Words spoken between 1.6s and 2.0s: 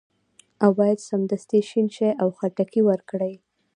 شین